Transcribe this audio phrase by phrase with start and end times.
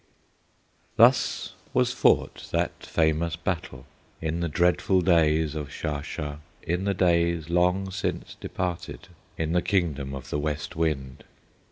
[0.95, 3.85] Thus was fought that famous battle
[4.19, 9.61] In the dreadful days of Shah shah, In the days long since departed, In the
[9.61, 11.23] kingdom of the West Wind.